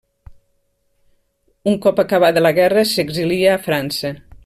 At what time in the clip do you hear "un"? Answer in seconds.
1.73-1.77